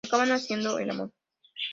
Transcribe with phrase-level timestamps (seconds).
[0.07, 1.11] Acaban haciendo el amor.